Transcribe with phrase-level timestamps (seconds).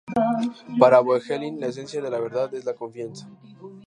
[0.79, 3.29] Para Voegelin, la esencia de la verdad es la confianza.